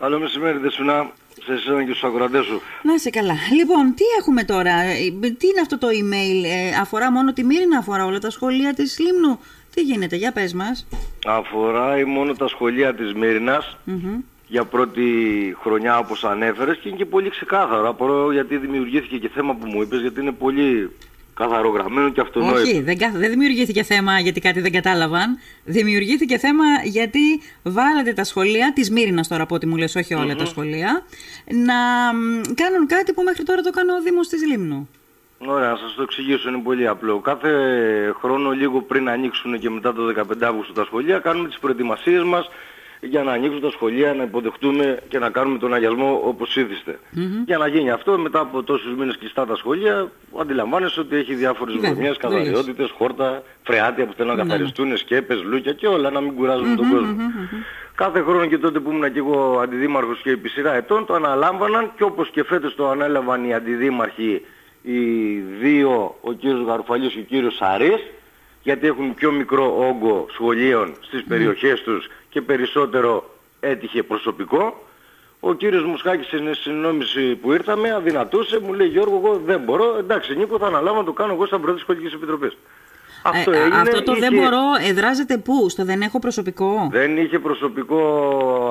Καλό 0.00 0.18
μεσημέρι, 0.18 0.58
Δεσποινά, 0.58 1.10
σε 1.44 1.52
εσένα 1.52 1.84
και 1.84 1.90
στους 1.90 2.04
ακροατές 2.04 2.44
σου. 2.44 2.60
Να 2.82 2.94
είσαι 2.94 3.10
καλά. 3.10 3.34
Λοιπόν, 3.56 3.94
τι 3.94 4.04
έχουμε 4.20 4.44
τώρα, 4.44 4.72
ε, 4.72 4.96
τι 5.20 5.46
είναι 5.46 5.60
αυτό 5.60 5.78
το 5.78 5.86
email, 5.86 6.44
ε, 6.44 6.76
αφορά 6.80 7.12
μόνο 7.12 7.32
τη 7.32 7.44
Μύρινα, 7.44 7.78
αφορά 7.78 8.04
όλα 8.04 8.18
τα 8.18 8.30
σχολεία 8.30 8.74
της 8.74 8.98
Λίμνου; 8.98 9.38
Τι 9.74 9.80
γίνεται, 9.82 10.16
για 10.16 10.32
πες 10.32 10.52
μας. 10.52 10.86
Αφορά 11.26 12.06
μόνο 12.06 12.32
τα 12.32 12.48
σχολεία 12.48 12.94
της 12.94 13.14
μυρινας 13.14 13.76
για 14.48 14.64
πρώτη 14.64 15.08
χρονιά 15.60 15.98
όπως 15.98 16.24
ανέφερες 16.24 16.76
και 16.76 16.88
είναι 16.88 16.96
και 16.96 17.06
πολύ 17.06 17.30
ξεκάθαρο. 17.30 17.88
Απορώ 17.88 18.32
γιατί 18.32 18.56
δημιουργήθηκε 18.56 19.18
και 19.18 19.28
θέμα 19.28 19.54
που 19.54 19.66
μου 19.66 19.82
είπες, 19.82 20.00
γιατί 20.00 20.20
είναι 20.20 20.32
πολύ 20.32 20.90
καθαρογραμμένο 21.36 22.10
και 22.10 22.20
αυτονόητο. 22.20 22.60
Όχι, 22.60 22.80
δεν, 22.80 22.96
δεν 23.12 23.30
δημιουργήθηκε 23.30 23.82
θέμα 23.82 24.20
γιατί 24.20 24.40
κάτι 24.40 24.60
δεν 24.60 24.72
κατάλαβαν. 24.72 25.38
Δημιουργήθηκε 25.64 26.38
θέμα 26.38 26.64
γιατί 26.84 27.40
βάλατε 27.62 28.12
τα 28.12 28.24
σχολεία, 28.24 28.72
της 28.74 28.90
Μύρινας 28.90 29.28
τώρα 29.28 29.42
από 29.42 29.54
ό,τι 29.54 29.66
μου 29.66 29.76
λες, 29.76 29.94
όχι 29.94 30.14
τα 30.38 30.44
σχολεία, 30.44 31.04
να 31.46 31.74
κάνουν 32.54 32.86
κάτι 32.86 33.12
που 33.12 33.22
μέχρι 33.22 33.42
τώρα 33.42 33.60
το 33.60 33.70
κάνει 33.70 33.90
ο 33.90 34.02
Δήμος 34.02 34.28
της 34.28 34.46
Λίμνου. 34.46 34.88
Ωραία, 35.38 35.70
να 35.70 35.76
σας 35.76 35.94
το 35.94 36.02
εξηγήσω, 36.02 36.48
είναι 36.48 36.58
πολύ 36.58 36.86
απλό. 36.88 37.18
Κάθε 37.18 37.50
χρόνο 38.20 38.50
λίγο 38.50 38.82
πριν 38.82 39.08
ανοίξουν 39.08 39.58
και 39.58 39.70
μετά 39.70 39.92
το 39.92 40.02
15 40.06 40.22
Αύγουστο 40.40 40.72
τα 40.72 40.84
σχολεία, 40.84 41.18
κάνουμε 41.18 41.48
τις 41.48 41.58
προετοιμασίες 41.58 42.22
μας 42.22 42.48
για 43.00 43.22
να 43.22 43.32
ανοίξουν 43.32 43.60
τα 43.60 43.70
σχολεία, 43.70 44.14
να 44.14 44.22
υποδεχτούμε 44.22 44.98
και 45.08 45.18
να 45.18 45.30
κάνουμε 45.30 45.58
τον 45.58 45.74
αγιασμό 45.74 46.20
όπως 46.24 46.56
Για 47.46 47.58
να 47.58 47.66
γίνει 47.66 47.90
αυτό, 47.90 48.18
μετά 48.18 48.40
από 48.40 48.62
τόσους 48.62 48.94
μήνες 48.94 49.18
κλειστά 49.18 49.46
τα 49.46 49.56
σχολεία, 49.56 50.10
αντιλαμβάνεσαι 50.40 51.00
ότι 51.00 51.16
έχει 51.16 51.34
διάφορες 51.34 51.76
βρωμιές, 51.76 52.16
καθαριότητες, 52.16 52.90
χόρτα, 52.90 53.42
φρεάτια 53.62 54.06
που 54.06 54.12
θέλουν 54.12 54.36
να 54.36 54.44
ναι, 54.44 54.50
καθαριστούν, 54.50 54.96
σκέπες, 54.96 55.42
λούκια 55.42 55.72
και 55.72 55.86
όλα, 55.86 56.10
να 56.10 56.20
μην 56.20 56.34
κουράζουν 56.34 56.76
τον 56.76 56.90
κόσμο. 56.90 57.16
Κάθε 57.94 58.20
χρόνο 58.20 58.46
και 58.46 58.58
τότε 58.58 58.80
που 58.80 58.90
ήμουν 58.90 59.12
και 59.12 59.18
εγώ 59.18 59.58
αντιδήμαρχος 59.62 60.20
και 60.22 60.30
επί 60.30 60.48
σειρά 60.48 60.74
ετών 60.74 61.06
το 61.06 61.14
αναλάμβαναν 61.14 61.92
και 61.96 62.02
όπως 62.02 62.30
και 62.30 62.44
φέτος 62.44 62.74
το 62.74 62.88
ανέλαβαν 62.88 63.44
οι 63.44 63.54
αντιδήμαρχοι 63.54 64.42
οι 64.82 65.32
δύο, 65.60 66.16
ο 66.20 66.32
κύριος 66.32 66.66
Γαρουφαλής 66.66 67.12
και 67.12 67.18
ο 67.18 67.22
κύριος 67.22 67.54
Σαρής, 67.54 68.00
γιατί 68.66 68.86
έχουν 68.86 69.14
πιο 69.14 69.32
μικρό 69.32 69.86
όγκο 69.88 70.26
σχολείων 70.32 70.94
στις 71.00 71.24
περιοχές 71.24 71.82
τους 71.82 72.08
και 72.28 72.40
περισσότερο 72.40 73.30
έτυχε 73.60 74.02
προσωπικό. 74.02 74.84
Ο 75.40 75.54
κύριος 75.54 75.84
Μουσχάκης 75.84 76.26
στην 76.26 76.54
συνόμιση 76.54 77.34
που 77.34 77.52
ήρθαμε 77.52 77.92
αδυνατούσε, 77.92 78.60
μου 78.60 78.72
λέει 78.72 78.86
Γιώργο 78.86 79.16
εγώ 79.24 79.40
δεν 79.44 79.60
μπορώ, 79.60 79.96
εντάξει 79.98 80.36
Νίκο 80.36 80.58
θα 80.58 80.66
αναλάβω 80.66 80.98
να 80.98 81.04
το 81.04 81.12
κάνω 81.12 81.32
εγώ 81.32 81.46
σαν 81.46 81.60
πρώτη 81.60 81.80
σχολικής 81.80 82.12
επιτροπής. 82.12 82.56
Αυτό, 83.34 83.50
ε, 83.50 83.58
έγινε, 83.58 83.76
αυτό 83.76 84.02
το 84.02 84.14
δεν 84.14 84.32
μπορώ, 84.34 84.62
εδράζεται 84.88 85.38
πού, 85.38 85.68
στο 85.68 85.84
δεν 85.84 86.00
έχω 86.00 86.18
προσωπικό. 86.18 86.88
Δεν 86.92 87.16
είχε 87.16 87.38
προσωπικό 87.38 88.00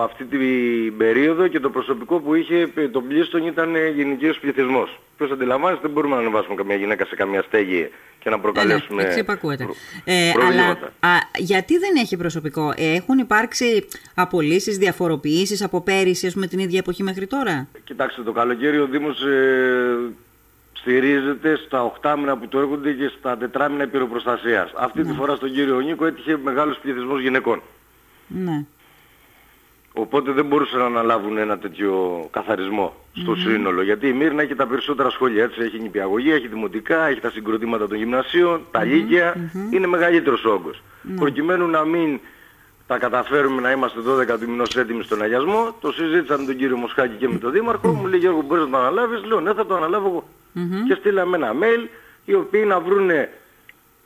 αυτή 0.03 0.25
την 0.25 0.98
περίοδο 0.98 1.48
και 1.48 1.59
το 1.59 1.70
προσωπικό 1.70 2.20
που 2.20 2.36
είχε 2.36 2.70
το 2.92 3.02
πλήστον 3.02 3.48
ήταν 3.48 3.76
γενικός 3.95 4.39
πληθυσμός. 4.39 5.00
Ποιος 5.17 5.31
αντιλαμβάνεστε 5.31 5.81
δεν 5.81 5.92
μπορούμε 5.92 6.16
να 6.16 6.22
ανεβάσουμε 6.22 6.56
καμία 6.56 6.76
γυναίκα 6.76 7.06
σε 7.06 7.16
καμία 7.16 7.42
στέγη 7.42 7.89
και 8.20 8.30
να 8.30 8.39
προκαλέσουμε 8.39 9.03
ναι, 9.03 9.09
ναι, 9.09 9.66
ε, 10.03 10.31
αλλά 10.48 10.70
α, 11.00 11.09
γιατί 11.38 11.78
δεν 11.78 11.95
έχει 11.95 12.17
προσωπικό, 12.17 12.73
έχουν 12.76 13.17
υπάρξει 13.17 13.88
απολύσεις, 14.16 14.78
διαφοροποιήσεις 14.78 15.64
από 15.64 15.81
πέρυσι 15.81 16.31
με 16.36 16.48
την 16.48 16.59
ίδια 16.59 16.80
εποχή 16.80 17.03
μέχρι 17.03 17.28
τώρα; 17.28 17.67
Κοιτάξτε 17.83 18.22
το 18.22 18.31
καλοκαίρι 18.31 18.80
ο 18.80 18.86
Δήμος 18.86 19.23
ε, 19.23 19.98
στηρίζεται 20.86 21.55
στα 21.66 21.94
8 22.02 22.16
μήνα 22.17 22.38
που 22.38 22.47
του 22.47 22.58
έρχονται 22.58 22.91
και 22.91 23.11
στα 23.19 23.38
4 23.53 23.67
μήνα 23.72 23.88
πυροπροστασίας. 23.88 24.73
Αυτή 24.75 25.02
τη 25.02 25.08
ναι. 25.08 25.14
φορά 25.14 25.36
στον 25.36 25.52
κύριο 25.52 25.80
Νίκο 25.80 26.05
έτυχε 26.05 26.38
μεγάλος 26.44 26.77
πληθυσμός 26.77 27.22
γυναικών. 27.22 27.61
Ναι. 28.27 28.66
Οπότε 29.94 30.31
δεν 30.31 30.45
μπορούσαν 30.45 30.80
να 30.80 30.86
αναλάβουν 30.86 31.38
ένα 31.38 31.58
τέτοιο 31.58 32.27
καθαρισμό 32.31 32.94
στο 33.14 33.36
σύνολο. 33.36 33.81
Γιατί 33.81 34.08
η 34.08 34.14
Μύρνα 34.14 34.42
έχει 34.42 34.55
τα 34.55 34.67
περισσότερα 34.67 35.09
σχόλια. 35.09 35.44
Έτσι 35.44 35.61
έχει 35.61 35.80
νηπιαγωγία, 35.80 36.36
έχει 36.36 36.47
δημοτικά, 36.47 37.05
έχει 37.05 37.20
τα 37.20 37.30
συγκροτήματα 37.30 37.88
των 37.88 37.97
γυμνασίων, 37.97 38.61
τα 38.72 38.83
λύκεια. 38.83 39.52
Είναι 39.71 39.88
μεγαλύτερος 39.88 40.45
όγκος. 40.45 40.83
Ναι. 41.02 41.15
Προκειμένου 41.15 41.67
να 41.67 41.83
μην 41.83 42.20
τα 42.88 42.98
καταφέρουμε 42.98 43.61
να 43.61 43.71
είμαστε 43.71 43.99
12 43.99 44.39
του 44.39 44.49
μηνός 44.49 44.76
έτοιμοι 44.76 45.04
στον 45.04 45.21
αγιασμό, 45.21 45.76
το 45.82 45.92
συζήτησα 45.92 46.38
με 46.38 46.45
τον 46.45 46.55
κύριο 46.55 46.77
Μοσχάκη 46.77 47.15
και 47.15 47.27
με 47.27 47.38
τον 47.38 47.52
Δήμαρχο. 47.52 47.88
Μου 47.88 48.08
λέει 48.08 48.20
Γιώργο 48.20 48.42
μπορείς 48.42 48.64
να 48.64 48.70
το 48.70 48.77
αναλάβεις; 48.77 49.23
Λέω 49.23 49.39
ναι 49.39 49.54
θα 49.54 49.65
το 49.65 49.76
αναλάβω 49.76 50.08
εγώ. 50.08 50.23
Και 50.88 50.93
στείλαμε 50.93 51.38
ένα 51.38 51.54
mail 51.61 51.88
οι 52.26 52.33
οποίοι 52.33 52.64
να 52.67 52.80
βρούνε 52.80 53.30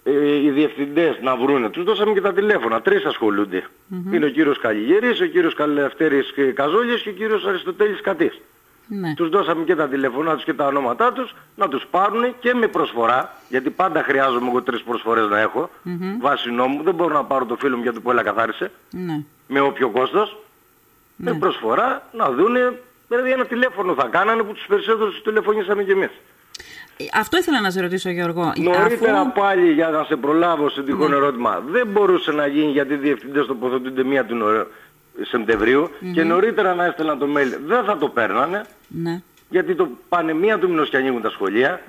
ε, 0.03 0.35
οι 0.35 0.49
διευθυντές 0.49 1.19
να 1.21 1.35
βρούνε. 1.35 1.69
Τους 1.69 1.83
δώσαμε 1.83 2.13
και 2.13 2.21
τα 2.21 2.33
τηλέφωνα. 2.33 2.81
Τρεις 2.81 3.05
ασχολούνται. 3.05 3.63
Είναι 4.11 4.25
ο 4.25 4.29
κύριος 4.29 4.59
Καλλιγέρης, 4.59 5.21
ο 5.21 5.25
κύριος 5.25 5.53
Καλευτέρης 5.53 6.33
Καζόλης 6.53 7.01
και 7.01 7.09
ο 7.09 7.13
κύριος 7.13 7.45
Αριστοτέλης 7.45 8.01
Κατής. 8.01 8.41
Ναι. 8.89 9.13
Τους 9.13 9.29
δώσαμε 9.29 9.63
και 9.63 9.75
τα 9.75 9.87
τηλεφωνά 9.87 10.35
τους 10.35 10.43
και 10.43 10.53
τα 10.53 10.65
ονόματά 10.67 11.13
τους 11.13 11.35
να 11.55 11.67
τους 11.67 11.85
πάρουν 11.91 12.39
και 12.39 12.53
με 12.53 12.67
προσφορά, 12.67 13.33
γιατί 13.49 13.69
πάντα 13.69 14.03
χρειάζομαι 14.03 14.47
εγώ 14.47 14.61
τρεις 14.61 14.81
προσφορές 14.81 15.29
να 15.29 15.39
έχω, 15.39 15.69
mm-hmm. 15.85 16.17
βάσει 16.21 16.51
νόμου, 16.51 16.83
δεν 16.83 16.93
μπορώ 16.93 17.13
να 17.13 17.23
πάρω 17.23 17.45
το 17.45 17.55
φίλο 17.55 17.75
μου 17.77 17.83
γιατί 17.83 17.99
που 17.99 18.13
καθάρισε, 18.23 18.71
ναι. 18.91 19.23
με 19.47 19.59
όποιο 19.59 19.89
κόστος, 19.89 20.37
με 21.15 21.31
ναι. 21.31 21.37
προσφορά 21.37 22.07
να 22.11 22.31
δούνε, 22.31 22.79
δηλαδή 23.07 23.31
ένα 23.31 23.45
τηλέφωνο 23.45 23.93
θα 23.93 24.07
κάνανε 24.07 24.43
που 24.43 24.53
τους 24.53 24.65
περισσότερους 24.65 25.13
τους 25.13 25.23
τηλεφωνήσαμε 25.23 25.83
κι 25.83 25.91
εμείς. 25.91 26.11
Αυτό 27.13 27.37
ήθελα 27.37 27.61
να 27.61 27.69
σε 27.69 27.81
ρωτήσω 27.81 28.09
Γιώργο. 28.09 28.53
Νωρίτερα 28.57 29.19
Αφού... 29.19 29.31
πάλι 29.31 29.71
για 29.71 29.89
να 29.89 30.03
σε 30.03 30.15
προλάβω 30.15 30.69
σε 30.69 30.83
τυχόν 30.83 31.09
ναι. 31.09 31.15
ερώτημα. 31.15 31.63
Δεν 31.67 31.87
μπορούσε 31.87 32.31
να 32.31 32.47
γίνει 32.47 32.71
γιατί 32.71 32.93
οι 32.93 32.97
διευθυντές 32.97 33.45
τοποθετούνται 33.45 34.03
μία 34.03 34.25
του 34.25 34.37
Σεπτεμβρίου 35.21 35.89
και 36.13 36.23
νωρίτερα 36.23 36.73
να 36.73 36.85
έστελναν 36.85 37.19
το 37.19 37.27
mail. 37.37 37.59
Δεν 37.65 37.83
θα 37.83 37.97
το 37.97 38.07
παίρνανε. 38.07 38.65
Ναι. 38.87 39.21
Γιατί 39.49 39.75
το 39.75 39.89
πάνε 40.09 40.33
μία 40.33 40.59
του 40.59 40.69
μηνός 40.69 40.89
και 40.89 40.97
ανοίγουν 40.97 41.21
τα 41.21 41.29
σχολεία. 41.29 41.81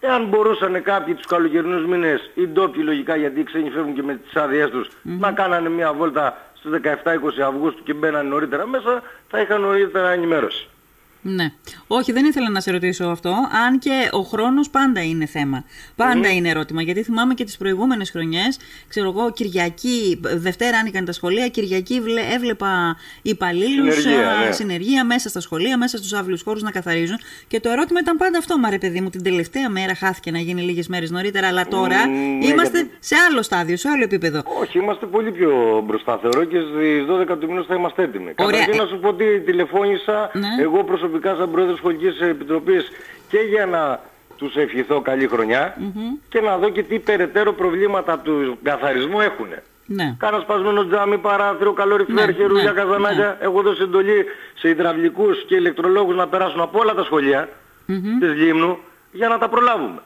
Εάν 0.00 0.26
μπορούσαν 0.26 0.82
κάποιοι 0.82 1.14
τους 1.14 1.26
καλοκαιρινούς 1.26 1.86
μήνες, 1.86 2.30
οι 2.34 2.46
ντόπιοι 2.46 2.82
λογικά 2.84 3.16
γιατί 3.16 3.40
οι 3.40 3.44
ξένοι 3.44 3.70
φεύγουν 3.70 3.94
και 3.94 4.02
με 4.02 4.14
τις 4.14 4.36
άδειές 4.36 4.70
τους, 4.70 4.88
να 5.02 5.32
κάνανε 5.32 5.68
μία 5.68 5.92
βόλτα 5.92 6.36
στις 6.54 6.70
17-20 6.70 7.40
Αυγούστου 7.46 7.82
και 7.82 7.92
μπαίνανε 7.92 8.28
νωρίτερα 8.28 8.66
μέσα, 8.66 9.02
θα 9.28 9.40
είχαν 9.40 9.60
νωρίτερα 9.60 10.10
ενημέρωση. 10.10 10.68
Ναι. 11.22 11.52
Όχι, 11.86 12.12
δεν 12.12 12.24
ήθελα 12.24 12.50
να 12.50 12.60
σε 12.60 12.70
ρωτήσω 12.70 13.04
αυτό. 13.04 13.34
Αν 13.66 13.78
και 13.78 14.08
ο 14.12 14.20
χρόνος 14.20 14.70
πάντα 14.70 15.02
είναι 15.04 15.26
θέμα. 15.26 15.64
Πάντα 15.96 16.32
είναι 16.32 16.48
ερώτημα. 16.48 16.82
Γιατί 16.82 17.02
θυμάμαι 17.02 17.34
και 17.34 17.44
τις 17.44 17.56
προηγούμενες 17.56 18.10
χρονιές, 18.10 18.58
ξέρω 18.88 19.08
εγώ, 19.08 19.32
Κυριακή, 19.32 20.20
Δευτέρα 20.22 20.78
άνοιγαν 20.78 21.04
τα 21.04 21.12
σχολεία, 21.12 21.48
Κυριακή 21.48 22.02
έβλεπα 22.34 22.96
υπαλλήλους 23.22 23.94
συνεργεία, 24.00 24.44
ναι. 24.46 24.52
συνεργεία 24.52 25.04
μέσα 25.04 25.28
στα 25.28 25.40
σχολεία, 25.40 25.78
μέσα 25.78 25.96
στους 25.96 26.12
αύλιου 26.12 26.38
χώρους 26.44 26.62
να 26.62 26.70
καθαρίζουν. 26.70 27.18
Και 27.48 27.60
το 27.60 27.70
ερώτημα 27.70 28.00
ήταν 28.00 28.16
πάντα 28.16 28.38
αυτό, 28.38 28.58
μα 28.58 28.70
ρε 28.70 28.78
παιδί 28.78 29.00
μου, 29.00 29.10
την 29.10 29.22
τελευταία 29.22 29.68
μέρα 29.68 29.94
χάθηκε 29.94 30.30
να 30.30 30.38
γίνει 30.38 30.62
λίγες 30.62 30.88
μέρες 30.88 31.10
νωρίτερα, 31.10 31.46
αλλά 31.46 31.66
τώρα 31.66 32.06
ναι, 32.06 32.46
είμαστε 32.46 32.88
σε 32.98 33.14
άλλο 33.28 33.42
στάδιο, 33.42 33.76
σε 33.76 33.88
άλλο 33.88 34.02
επίπεδο. 34.02 34.42
Όχι, 34.60 34.78
είμαστε 34.78 35.06
πολύ 35.06 35.32
πιο 35.32 35.82
μπροστά, 35.86 36.18
θεωρώ 36.18 36.44
και 36.44 36.58
στις 36.58 37.04
12 37.32 37.38
του 37.40 37.46
μήνα 37.46 37.64
θα 37.68 37.74
είμαστε 37.74 38.02
έτοιμοι. 38.02 38.32
Καταρχήν 38.32 38.76
να 38.76 38.86
σου 38.86 38.98
πω 38.98 39.08
ότι 39.08 39.40
τηλεφώνησα 39.40 40.30
ναι. 40.32 40.62
εγώ 40.62 40.84
προσωπικά 40.84 41.11
προσωπικά 41.12 41.34
σαν 41.40 41.50
πρόεδρος 41.50 41.78
σχολικής 41.78 42.20
επιτροπής 42.20 42.90
και 43.28 43.38
για 43.38 43.66
να 43.66 44.00
τους 44.36 44.56
ευχηθώ 44.56 45.00
καλή 45.00 45.28
και 46.28 46.40
να 46.40 46.58
δω 46.58 46.68
και 46.68 46.82
τι 46.82 46.98
περαιτέρω 46.98 47.52
προβλήματα 47.52 48.18
του 48.18 48.58
καθαρισμού 48.62 49.20
έχουν. 49.20 49.48
Ναι. 49.86 50.16
Κάνα 50.18 50.38
σπασμένο 50.40 50.86
τζάμι, 50.86 51.18
παράθυρο, 51.18 51.72
καλοριφέρ, 51.72 52.26
ναι, 52.26 52.32
χερούλια, 52.32 52.72
ναι, 52.72 52.80
καζανάκια. 52.80 53.36
Ναι. 53.40 53.46
Έχω 53.46 53.62
δώσει 53.62 53.82
εντολή 53.82 54.24
σε 54.54 54.68
υδραυλικούς 54.68 55.44
και 55.44 55.54
ηλεκτρολόγους 55.54 56.16
να 56.16 56.28
περάσουν 56.28 56.60
από 56.60 56.78
όλα 56.78 56.94
τα 56.94 57.04
σχολεία 57.04 57.48
mm 57.88 57.92
της 58.20 58.34
Λίμνου 58.34 58.78
για 59.12 59.28
να 59.28 59.38
τα 59.38 59.48
προλάβουμε. 59.48 60.00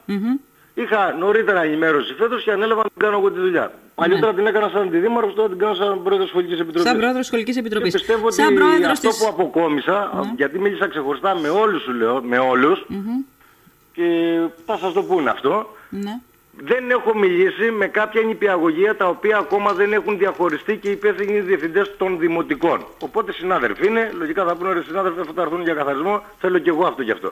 Είχα 0.74 1.14
νωρίτερα 1.18 1.62
ενημέρωση 1.62 2.14
φέτος 2.14 2.42
και 2.42 2.52
ανέλαβα 2.52 2.82
να 2.82 3.04
κάνω 3.04 3.16
εγώ 3.18 3.30
τη 3.30 3.40
δουλειά. 3.40 3.72
Παλιότερα 3.96 4.32
ναι. 4.32 4.38
την 4.38 4.46
έκανα 4.46 4.68
σαν 4.68 4.82
αντιδήμαρχος, 4.82 5.34
τώρα 5.34 5.48
την 5.48 5.58
κάνω 5.58 5.74
σαν 5.74 6.02
πρόεδρος 6.02 6.28
σχολικής 6.28 6.60
επιτροπής. 6.60 6.90
Σαν 6.90 6.98
πρόεδρος 6.98 7.26
σχολικής 7.26 7.56
επιτροπής. 7.56 7.92
Και 7.92 7.98
πιστεύω 7.98 8.26
ότι 8.26 8.84
αυτό 8.84 9.08
που 9.08 9.26
αποκόμισα, 9.28 10.10
ναι. 10.14 10.32
γιατί 10.36 10.58
μίλησα 10.58 10.88
ξεχωριστά 10.88 11.34
με 11.34 11.48
όλους 11.48 11.82
σου 11.82 11.92
λέω, 11.92 12.22
με 12.22 12.38
όλους, 12.38 12.86
και 13.92 14.38
θα 14.66 14.78
σας 14.78 14.92
το 14.92 15.02
πούνε 15.02 15.30
αυτό, 15.30 15.76
ναι. 15.88 16.20
δεν 16.56 16.90
έχω 16.90 17.18
μιλήσει 17.18 17.70
με 17.70 17.86
κάποια 17.86 18.22
νηπιαγωγεία 18.22 18.96
τα 18.96 19.08
οποία 19.08 19.38
ακόμα 19.38 19.72
δεν 19.72 19.92
έχουν 19.92 20.18
διαχωριστεί 20.18 20.76
και 20.76 20.90
υπεύθυνοι 20.90 21.40
διευθυντές 21.40 21.96
των 21.96 22.18
δημοτικών. 22.18 22.84
Οπότε 23.00 23.32
συνάδελφοι 23.32 23.86
είναι, 23.86 24.10
λογικά 24.18 24.44
θα 24.44 24.54
πούνε 24.54 24.72
ρε 24.72 24.82
συνάδελφοι 24.82 25.20
θα 25.34 25.42
έρθουν 25.42 25.62
για 25.62 25.74
καθαρισμό, 25.74 26.22
θέλω 26.38 26.58
και 26.58 26.70
εγώ 26.70 26.86
αυτό 26.86 27.02
και 27.02 27.12
αυτό. 27.12 27.30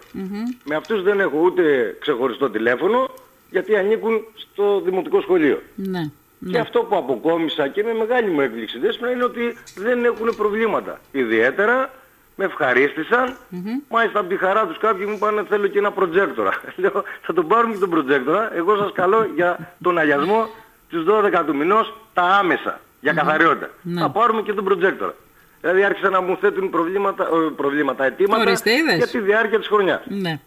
Με 0.65 0.75
αυτούς 0.75 1.03
δεν 1.03 1.21
έχω 1.21 1.39
ούτε 1.39 1.97
ξεχωριστό 2.01 2.51
τηλέφωνο, 2.51 3.11
γιατί 3.51 3.77
ανήκουν 3.77 4.25
στο 4.35 4.81
δημοτικό 4.85 5.21
σχολείο. 5.21 5.63
Ναι. 5.75 6.01
Και 6.01 6.11
ναι. 6.51 6.59
αυτό 6.59 6.81
που 6.81 6.97
αποκόμισα 6.97 7.69
και 7.69 7.83
με 7.83 7.95
μεγάλη 7.95 8.31
μου 8.31 8.41
έκπληξη 8.41 8.79
δέσποινα 8.79 9.11
είναι 9.11 9.25
ότι 9.25 9.57
δεν 9.75 10.05
έχουν 10.05 10.35
προβλήματα. 10.37 11.01
Ιδιαίτερα 11.13 11.91
με 12.37 12.45
ευχαρίστησαν, 12.45 13.37
mm-hmm. 13.37 13.83
μάλιστα 13.89 14.19
από 14.19 14.29
τη 14.29 14.37
χαρά 14.37 14.67
τους 14.67 14.79
κάποιοι 14.79 15.05
μου 15.09 15.15
είπαν 15.15 15.47
θέλω 15.49 15.67
και 15.67 15.79
ένα 15.79 15.93
προτζέκτορα. 15.93 16.51
Λέω 16.77 17.05
θα 17.23 17.33
τον 17.33 17.47
πάρουμε 17.47 17.73
και 17.73 17.81
τον 17.81 17.91
προτζέκτορα, 17.91 18.57
εγώ 18.57 18.77
σας 18.77 18.93
καλώ 18.93 19.31
για 19.35 19.75
τον 19.83 19.99
αγιασμό 19.99 20.49
τις 20.89 21.03
12 21.09 21.43
του 21.47 21.57
μηνός 21.57 21.95
τα 22.15 22.23
άμεσα, 22.23 22.81
για 23.01 23.13
καθαριότητα. 23.13 23.71
Ναι. 23.83 24.01
Θα 24.01 24.11
πάρουμε 24.11 24.43
και 24.43 24.53
τον 24.53 24.65
προτζέκτορα. 24.65 25.15
Δηλαδή 25.61 25.85
άρχισαν 25.85 26.13
να 26.13 26.21
μου 26.21 26.37
θέτουν 26.41 26.71
προβλήματα, 26.71 27.25
ε, 27.25 27.51
προβλήματα 27.57 28.05
αιτήματα 28.05 28.43
Ορίστε, 28.43 28.73
είδες. 28.73 28.97
για 28.97 29.07
τη 29.07 29.19
διάρκεια 29.19 29.59
της 29.59 29.69
χρονιάς. 29.69 30.01
Ναι. 30.09 30.41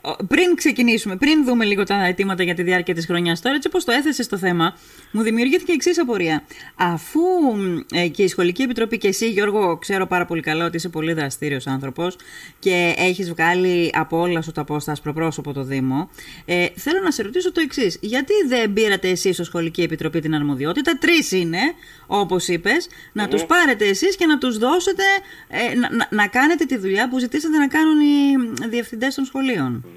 Ο- 0.00 0.24
Πριν 0.26 0.54
ξεκινήσουμε, 0.54 1.16
πριν 1.16 1.44
δούμε 1.44 1.64
λίγο 1.64 1.84
τα 1.84 2.04
αιτήματα 2.06 2.42
για 2.42 2.54
τη 2.54 2.62
διάρκεια 2.62 2.94
της 2.94 3.06
χρονιάς, 3.06 3.40
τώρα 3.40 3.54
έτσι 3.56 3.68
όπως 3.68 3.84
το 3.84 3.92
έθεσε 3.92 4.28
το 4.28 4.36
θέμα, 4.38 4.76
μου 5.10 5.22
δημιουργήθηκε 5.22 5.70
η 5.72 5.74
εξής 5.74 5.98
απορία. 6.00 6.42
Αφού 6.76 7.20
μ, 7.56 7.78
ε, 7.96 8.08
και 8.08 8.22
η 8.22 8.28
Σχολική 8.28 8.62
Επιτροπή 8.62 8.98
και 8.98 9.08
εσύ, 9.08 9.30
Γιώργο, 9.30 9.76
ξέρω 9.76 10.06
πάρα 10.06 10.24
πολύ 10.24 10.40
καλά 10.42 10.64
ότι 10.64 10.76
είσαι 10.76 10.88
πολύ 10.88 11.12
δραστήριος 11.12 11.66
άνθρωπος 11.66 12.16
και 12.58 12.94
έχεις 12.96 13.30
βγάλει 13.30 13.90
από 13.94 14.18
όλα 14.20 14.42
σου 14.42 14.52
τα 14.52 14.64
πόστα 14.64 14.96
προπρόσωπο 15.02 15.52
το 15.52 15.62
Δήμο, 15.62 16.10
ε, 16.44 16.66
θέλω 16.74 17.00
να 17.04 17.10
σε 17.10 17.22
ρωτήσω 17.22 17.52
το 17.52 17.60
εξής. 17.60 17.98
Γιατί 18.00 18.32
δεν 18.48 18.72
πήρατε 18.72 19.08
εσείς 19.08 19.38
ω 19.38 19.44
Σχολική 19.44 19.82
Επιτροπή 19.82 20.20
την 20.20 20.34
αρμοδιότητα, 20.34 20.98
τρεις 20.98 21.32
είναι, 21.32 21.58
όπως 22.06 22.48
είπες, 22.48 22.88
να 23.12 23.28
τους 23.28 23.44
πάρετε 23.44 23.84
εσείς 23.84 24.16
και 24.16 24.26
να 24.26 24.38
τους 24.38 24.58
δώσετε 24.58 25.02
ε, 25.48 25.74
να, 25.74 25.94
να, 25.94 26.08
να 26.10 26.26
κάνετε 26.26 26.64
τη 26.64 26.76
δουλειά 26.76 27.08
που 27.08 27.18
ζητήσατε 27.18 27.58
να 27.58 27.68
κάνουν 27.68 28.00
οι 28.00 28.34
διευθυντές 28.68 29.14
των 29.14 29.24
σχολείων. 29.24 29.47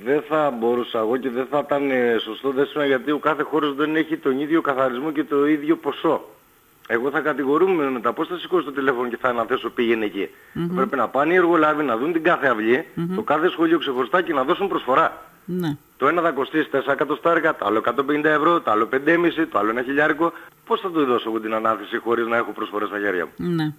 Δεν 0.06 0.22
θα 0.30 0.52
μπορούσα 0.60 1.00
εγώ 1.00 1.18
και 1.18 1.30
δεν 1.30 1.46
θα 1.50 1.64
ήταν 1.66 1.92
ε, 1.92 2.18
σωστό 2.18 2.50
δέσμευμα 2.50 2.86
γιατί 2.86 3.12
ο 3.12 3.18
κάθε 3.18 3.44
χώρος 3.44 3.76
δεν 3.76 3.96
έχει 3.96 4.18
τον 4.18 4.40
ίδιο 4.40 4.62
καθαρισμό 4.62 5.12
και 5.12 5.24
το 5.24 5.48
ίδιο 5.48 5.76
ποσό. 5.76 6.26
Εγώ 6.88 7.10
θα 7.10 7.20
κατηγορούμε 7.20 7.90
μετά 7.90 8.14
πώς 8.14 8.28
θα 8.28 8.38
σηκώσω 8.38 8.64
το 8.64 8.72
τηλέφωνο 8.72 9.10
και 9.10 9.18
θα 9.18 9.30
αναθέσω 9.30 9.70
πήγαινε 9.70 10.06
εκεί. 10.06 10.30
Πρέπει 10.76 10.96
να 10.96 11.08
πάνε 11.08 11.34
οι 11.34 11.36
εργολάβοι 11.36 11.84
να 11.84 11.98
δουν 11.98 12.14
την 12.14 12.24
κάθε 12.24 12.48
αυλή, 12.48 12.86
το 13.16 13.22
κάθε 13.22 13.50
σχολείο 13.50 13.80
ξεχωριστά 13.80 14.22
και 14.22 14.34
να 14.34 14.44
δώσουν 14.44 14.68
προσφορά. 14.68 15.22
Ναι. 15.46 15.78
Το 15.98 16.08
ένα 16.08 16.22
θα 16.22 16.32
κοστίσει 16.32 16.70
4 16.72 16.80
εκατοστάρικα, 16.92 17.56
το 17.56 17.66
άλλο 17.66 17.82
150 17.86 18.24
ευρώ, 18.24 18.62
το 18.62 18.72
άλλο 18.72 18.90
5,5, 18.92 19.48
το 19.52 19.60
άλλο 19.60 19.70
ένα 19.70 19.82
χιλιάρικο. 19.82 20.34
Πώς 20.66 20.82
θα 20.82 20.92
το 20.92 21.06
δώσω 21.06 21.30
εγώ 21.30 21.40
την 21.40 21.54
ανάθεση 21.54 21.98
χωρίς 21.98 22.28
να 22.28 22.38
έχω 22.38 22.52
προσφορές 22.52 22.88
στα 22.88 23.00
χέρια 23.00 23.26
μου; 23.26 23.50
ναι. 23.50 23.74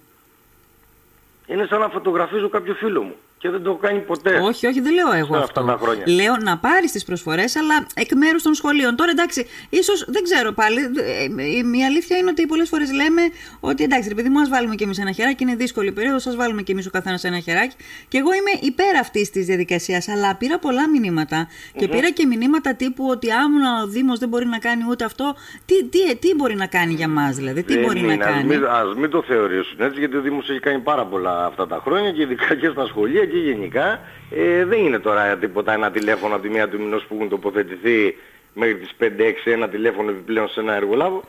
Είναι 1.45 1.65
σαν 1.65 1.79
να 1.79 1.89
φωτογραφίζω 1.89 2.49
κάποιο 2.49 2.73
φίλο 2.73 3.01
μου 3.01 3.15
και 3.43 3.49
δεν 3.49 3.63
το 3.63 3.69
έχω 3.69 3.79
κάνει 3.79 3.99
ποτέ. 3.99 4.39
Όχι, 4.39 4.67
όχι, 4.67 4.79
δεν 4.81 4.93
λέω 4.93 5.11
εγώ 5.11 5.33
Σε 5.35 5.41
αυτό. 5.41 5.59
αυτά 5.59 5.63
τα 5.71 5.77
χρόνια. 5.81 6.03
Λέω 6.07 6.37
να 6.37 6.57
πάρεις 6.57 6.91
τις 6.91 7.03
προσφορές, 7.03 7.55
αλλά 7.55 7.87
εκ 7.93 8.11
μέρους 8.15 8.43
των 8.43 8.53
σχολείων. 8.53 8.95
Τώρα 8.95 9.11
εντάξει, 9.11 9.47
ίσως 9.69 10.05
δεν 10.07 10.23
ξέρω 10.23 10.51
πάλι. 10.51 10.79
ε, 10.81 11.77
Η 11.77 11.83
αλήθεια 11.85 12.17
είναι 12.17 12.29
ότι 12.29 12.45
πολλές 12.45 12.69
φορές 12.69 12.91
λέμε 12.91 13.21
ότι 13.59 13.83
εντάξει, 13.83 14.09
ρε 14.09 14.15
παιδί 14.15 14.29
μου, 14.29 14.39
ας 14.39 14.49
βάλουμε 14.49 14.75
κι 14.75 14.83
εμείς 14.83 14.99
ένα 14.99 15.11
χεράκι. 15.11 15.43
Είναι 15.43 15.55
δύσκολη 15.55 15.91
περίοδος, 15.91 16.27
ας 16.27 16.35
βάλουμε 16.35 16.61
κι 16.61 16.71
εμείς 16.71 16.87
ο 16.87 16.89
καθένας 16.89 17.23
ένα 17.23 17.39
χεράκι. 17.39 17.75
Και 18.07 18.17
εγώ 18.17 18.33
είμαι 18.33 18.51
υπέρ 18.61 18.95
αυτής 18.95 19.29
της 19.29 19.45
διαδικασίας. 19.45 20.07
Αλλά 20.07 20.35
πήρα 20.35 20.59
πολλά 20.59 20.89
μηνύματα 20.89 21.47
και 21.77 21.87
πήρα 21.87 22.09
και 22.11 22.25
μηνύματα 22.25 22.75
τύπου 22.75 23.07
ότι 23.09 23.31
άμα 23.31 23.83
ο 23.83 23.87
Δήμος 23.87 24.19
δεν 24.19 24.29
μπορεί 24.29 24.45
να 24.45 24.57
κάνει 24.57 24.83
ούτε 24.89 25.03
αυτό, 25.03 25.35
τι, 25.65 25.83
τι, 25.85 26.15
τι 26.15 26.35
μπορεί 26.35 26.55
να 26.55 26.67
κάνει 26.67 26.93
για 26.93 27.07
μας, 27.07 27.35
δηλαδή, 27.35 27.63
τι 27.63 27.73
Δεν 27.73 27.83
μπορεί 27.83 28.01
να 28.01 28.13
είναι, 28.13 28.23
ας 28.23 28.29
κάνει; 28.31 28.43
μην, 28.43 28.65
ας 28.65 28.95
μην 28.95 29.09
το 29.09 29.23
θεωρήσουν 29.27 29.77
έτσι, 29.79 29.99
γιατί 29.99 30.15
ο 30.17 30.21
Δήμος 30.21 30.49
έχει 30.49 30.59
κάνει 30.59 30.79
πάρα 30.79 31.05
πολλά 31.05 31.45
αυτά 31.45 31.67
τα 31.67 31.81
χρόνια 31.83 32.11
και 32.11 32.21
ειδικά 32.21 32.55
και 32.55 32.67
στα 32.67 32.85
σχολεία 32.85 33.25
και 33.33 33.39
γενικά. 33.39 33.99
Ε, 34.29 34.65
δεν 34.65 34.79
είναι 34.79 34.99
τώρα 34.99 35.37
τίποτα 35.37 35.73
ένα 35.73 35.91
τηλέφωνο 35.91 36.33
από 36.33 36.43
τη 36.43 36.49
μία 36.49 36.69
του 36.69 36.79
μηνός 36.79 37.05
που 37.05 37.15
έχουν 37.15 37.29
τοποθετηθεί 37.29 38.17
μέχρι 38.53 38.75
τις 38.75 38.95
5-6 38.99 39.07
ένα 39.45 39.69
τηλέφωνο 39.69 40.09
επιπλέον 40.09 40.47
σε 40.49 40.59
ένα 40.59 40.73
εργολάβο. 40.73 41.23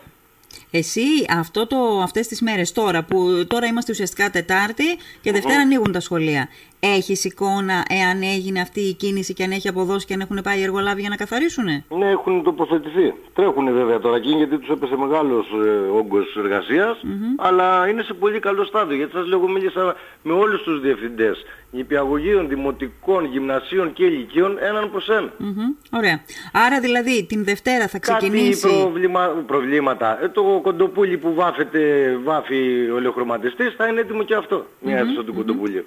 Εσύ 0.76 1.00
αυτό 1.38 1.66
το, 1.66 1.76
αυτές 2.02 2.26
τις 2.26 2.40
μέρες 2.42 2.72
τώρα 2.72 3.04
που 3.04 3.44
τώρα 3.46 3.66
είμαστε 3.66 3.92
ουσιαστικά 3.92 4.30
Τετάρτη 4.30 4.84
και 5.20 5.32
Δευτέρα 5.32 5.60
ανοίγουν 5.60 5.92
τα 5.92 6.00
σχολεία. 6.00 6.48
Έχεις 6.80 7.24
εικόνα 7.24 7.84
εάν 7.88 8.22
έγινε 8.22 8.60
αυτή 8.60 8.80
η 8.80 8.92
κίνηση 8.92 9.34
και 9.34 9.42
αν 9.42 9.50
έχει 9.50 9.68
αποδώσει 9.68 10.06
και 10.06 10.14
αν 10.14 10.20
έχουν 10.20 10.40
πάει 10.42 10.58
οι 10.58 10.62
εργολάβοι 10.62 11.00
για 11.00 11.08
να 11.08 11.16
καθαρίσουνε; 11.16 11.84
Ναι, 11.88 12.08
έχουν 12.10 12.42
τοποθετηθεί. 12.42 13.14
Τρέχουν 13.34 13.72
βέβαια 13.72 13.98
τώρα 13.98 14.16
εκεί 14.16 14.28
γιατί 14.28 14.58
τους 14.58 14.68
έπεσε 14.68 14.96
μεγάλος 14.96 15.46
ε, 15.64 15.68
όγκος 15.98 16.36
εργασίας, 16.36 17.00
αλλά 17.36 17.88
είναι 17.88 18.02
σε 18.02 18.14
πολύ 18.14 18.38
καλό 18.40 18.64
στάδιο. 18.64 18.96
Γιατί 18.96 19.12
σας 19.12 19.26
λέω, 19.26 19.38
εγώ 19.38 19.48
μίλησα 19.48 19.96
με 20.22 20.32
όλους 20.32 20.62
τους 20.62 20.80
διευθυντές 20.80 21.44
νηπιαγωγείων, 21.70 22.48
δημοτικών, 22.48 23.24
γυμνασίων 23.24 23.92
και 23.92 24.04
ηλικίων 24.04 24.56
έναν 24.60 24.90
προς 24.90 25.08
ένα. 25.08 25.32
Μμμ, 25.38 25.74
Ωραία. 25.90 26.20
Άρα 26.52 26.80
δηλαδή 26.80 27.24
την 27.26 27.44
Δευτέρα 27.44 27.88
θα 27.88 27.98
Κάτι 27.98 28.16
ξεκινήσει... 28.28 28.68
προβλημα... 28.80 29.26
προβλήματα. 29.46 30.24
Ε, 30.24 30.28
το 30.28 30.60
κοντοπούλι 30.64 31.18
που 31.18 31.34
βάφεται, 31.34 31.80
βάφει 32.24 32.90
ο 32.90 32.96
ελαιοχρωματιστής 32.96 33.74
θα 33.76 33.86
είναι 33.88 34.00
έτοιμο 34.00 34.22
και 34.22 34.34
αυτό. 34.34 34.66
Μια 34.80 34.98
αίθουσα 34.98 35.24
του 35.24 35.34
κοντοπούλιου. 35.34 35.84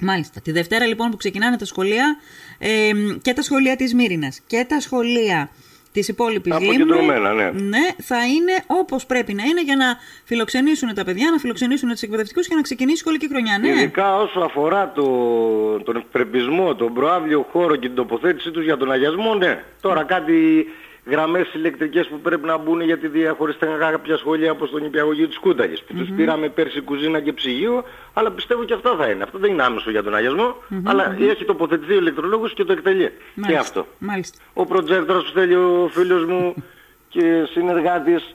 Μάλιστα. 0.00 0.40
Τη 0.40 0.52
Δευτέρα 0.52 0.86
λοιπόν 0.86 1.10
που 1.10 1.16
ξεκινάνε 1.16 1.56
τα 1.56 1.64
σχολεία 1.64 2.16
ε, 2.58 2.90
και 3.22 3.32
τα 3.32 3.42
σχολεία 3.42 3.76
της 3.76 3.94
Μύρινας 3.94 4.40
και 4.46 4.66
τα 4.68 4.80
σχολεία 4.80 5.50
της 5.92 6.08
υπόλοιπης 6.08 6.58
Λίμνου 6.58 6.74
Αποκεντρωμένα, 6.74 7.32
ναι. 7.32 7.50
ναι, 7.50 7.86
θα 8.02 8.26
είναι 8.26 8.52
όπως 8.66 9.06
πρέπει 9.06 9.34
να 9.34 9.42
είναι 9.44 9.62
για 9.62 9.76
να 9.76 9.84
φιλοξενήσουν 10.24 10.94
τα 10.94 11.04
παιδιά, 11.04 11.30
να 11.30 11.38
φιλοξενήσουν 11.38 11.88
τους 11.88 12.02
εκπαιδευτικούς 12.02 12.48
και 12.48 12.54
να 12.54 12.60
ξεκινήσει 12.60 12.96
η 12.96 12.98
σχολική 12.98 13.28
χρονιά. 13.28 13.58
Ναι. 13.58 13.68
Ειδικά 13.68 14.16
όσο 14.16 14.40
αφορά 14.40 14.92
το, 14.94 15.04
τον 15.84 15.96
ευπρεπισμό, 15.96 16.74
τον 16.74 16.94
προάβλιο 16.94 17.46
χώρο 17.50 17.76
και 17.76 17.86
την 17.86 17.96
τοποθέτησή 17.96 18.50
τους 18.50 18.64
για 18.64 18.76
τον 18.76 18.92
αγιασμό, 18.92 19.34
ναι. 19.34 19.64
Τώρα 19.80 20.04
κάτι 20.04 20.66
γραμμές 21.06 21.54
ηλεκτρικές 21.54 22.06
που 22.06 22.20
πρέπει 22.20 22.46
να 22.46 22.56
μπουν 22.56 22.80
γιατί 22.80 23.08
διαχωριστήκαν 23.08 23.78
κάποια 23.78 24.16
σχόλια 24.16 24.50
όπως 24.50 24.70
τον 24.70 24.84
υπηαγωγείο 24.84 25.26
της 25.28 25.38
Κούταλης. 25.38 25.82
που 25.82 25.94
Τους 25.94 26.08
πήραμε 26.16 26.48
πέρσι 26.48 26.80
κουζίνα 26.80 27.20
και 27.20 27.32
ψυγείο, 27.32 27.84
αλλά 28.12 28.30
πιστεύω 28.30 28.64
και 28.64 28.74
αυτά 28.74 28.96
θα 28.96 29.06
είναι. 29.06 29.22
Αυτό 29.22 29.38
δεν 29.38 29.50
είναι 29.52 29.62
άμεσο 29.62 29.90
για 29.90 30.02
τον 30.02 30.14
αγιασμό, 30.14 30.56
αλλά 30.84 31.16
έχει 31.20 31.44
τοποθετηθεί 31.44 31.92
ο 31.92 31.96
ηλεκτρολόγος 31.98 32.54
και 32.54 32.64
το 32.64 32.72
εκτελεί. 32.72 33.04
Και 33.08 33.12
Μάλιστα. 33.34 33.60
αυτό. 33.60 33.86
Μάλιστα. 33.98 34.38
Ο 34.52 34.64
προτζέκτορας 34.66 35.24
που 35.24 35.30
θέλει 35.32 35.54
ο 35.54 35.88
φίλος 35.92 36.24
μου 36.24 36.54
και 37.08 37.48
συνεργάτης 37.50 38.34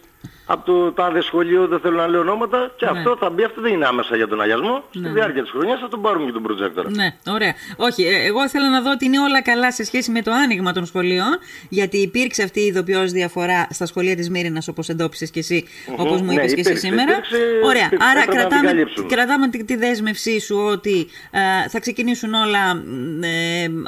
από 0.53 0.65
το 0.65 0.91
τάδε 0.91 1.21
σχολείο, 1.21 1.67
δεν 1.67 1.79
θέλω 1.79 1.95
να 1.95 2.07
λέω 2.07 2.19
ονόματα, 2.19 2.71
και 2.77 2.85
Ναι. 2.85 2.91
αυτό 2.99 3.17
θα 3.19 3.29
μπει, 3.29 3.43
αυτό 3.43 3.61
δεν 3.61 3.73
είναι 3.73 3.85
άμεσα 3.85 4.15
για 4.15 4.27
τον 4.27 4.41
αγιασμό. 4.41 4.83
Στη 4.89 5.07
διάρκεια 5.09 5.41
της 5.41 5.51
χρονιάς 5.51 5.79
θα 5.79 5.87
τον 5.87 6.01
πάρουμε 6.01 6.25
και 6.25 6.31
τον 6.31 6.43
προτζέκτορα. 6.43 6.89
Ναι, 6.89 7.07
ωραία. 7.27 7.53
Όχι, 7.75 8.03
ε, 8.03 8.25
εγώ 8.25 8.43
ήθελα 8.43 8.69
να 8.69 8.81
δω 8.81 8.91
ότι 8.91 9.05
είναι 9.05 9.19
όλα 9.19 9.41
καλά 9.41 9.71
σε 9.71 9.83
σχέση 9.83 10.11
με 10.11 10.21
το 10.21 10.31
άνοιγμα 10.31 10.71
των 10.71 10.85
σχολείων, 10.85 11.27
γιατί 11.69 11.97
υπήρξε 11.97 12.43
αυτή 12.43 12.59
η 12.59 12.65
ειδοποιώς 12.65 13.11
διαφορά 13.11 13.67
στα 13.69 13.85
σχολεία 13.85 14.15
της 14.15 14.29
Μύρινας, 14.29 14.67
όπως 14.67 14.89
εντόπισες 14.89 15.29
και 15.31 15.39
εσύ, 15.39 15.65
όπως 15.97 16.21
μου 16.21 16.27
Ναι, 16.27 16.33
είπες 16.33 16.53
και 16.53 16.59
εσύ 16.59 16.69
υπήρξε, 16.69 16.85
σήμερα. 16.87 17.11
υπήρξε, 17.11 17.37
Ωραία. 17.63 17.85
υπήρξε, 17.85 18.07
Άρα 18.09 18.21
έπρεπε 18.21 18.37
να 18.41 18.47
την 18.47 18.49
κρατάμε, 18.49 18.67
καλύψουμε. 18.67 19.07
κρατάμε 19.07 19.47
τη, 19.49 19.63
τη 19.63 19.75
δέσμευσή 19.75 20.39
σου 20.39 20.57
ότι 20.71 21.07
ε, 21.31 21.69
θα 21.69 21.79
ξεκινήσουν 21.79 22.33
όλα 22.33 22.75
μ, 22.75 23.23
ε, 23.23 23.29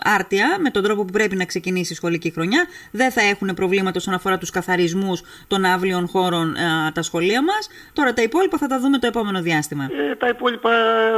άρτια, 0.03 0.57
με 0.59 0.69
τον 0.69 0.83
τρόπο 0.83 1.05
που 1.05 1.11
πρέπει 1.11 1.35
να 1.35 1.45
ξεκινήσει 1.45 1.93
η 1.93 1.95
σχολική 1.95 2.31
χρονιά. 2.31 2.65
Δεν 2.91 3.11
θα 3.11 3.21
έχουν 3.21 3.53
προβλήματα 3.55 3.97
όσον 3.99 4.13
αφορά 4.13 4.37
τους 4.37 4.49
καθαρισμούς 4.49 5.21
των 5.47 5.65
αύλιων 5.65 6.07
χώρων 6.07 6.52
ε, 6.55 6.91
τα 6.93 7.01
σχολεία 7.01 7.41
μας. 7.43 7.69
Τώρα 7.93 8.13
τα 8.13 8.21
υπόλοιπα 8.21 8.57
θα 8.57 8.67
τα 8.67 8.79
δούμε 8.79 8.97
το 8.97 9.07
επόμενο 9.07 9.41
διάστημα. 9.41 9.83
Ε, 10.11 10.15
τα 10.15 10.27
υπόλοιπα 10.27 10.71